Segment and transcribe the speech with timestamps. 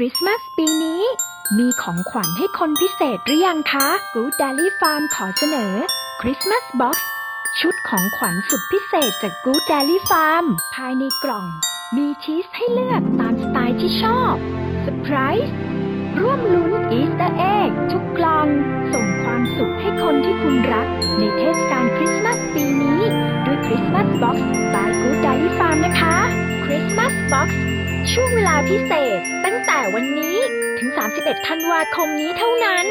[0.00, 1.02] คริสต์มาสปีนี้
[1.58, 5.72] มีของขวัญให้คนพิเศษหรือยังคะ Good Dairy Farm ขอเสนอ
[6.20, 6.96] Christmas Box
[7.60, 11.46] ชุดของขวัญสุดพิเศษจาก Good Dairy Farm ภายในกล่อง
[11.96, 14.34] มีชีสให้เลือกตามสไตล์ที่ชอบ
[14.82, 15.52] เซอร์ไพรส์
[16.20, 18.46] ร่วมลุ้นอีส t ต r ร์เอ็กทุกกล่อง
[18.92, 20.88] ส่งความสุขให้คนที่คุณรัก
[21.18, 23.00] ในเทศกาลคริสต์มาสปีนี้
[23.44, 26.16] ด้วย Christmas Box by Good Dairy Farm นะคะ
[26.64, 27.50] Christmas Box
[28.18, 30.38] ช่วงเวลาพิเศษตั้งแต่วันนี้
[30.78, 32.86] ถึง 31 ธันวาคมนี้เท่านั้น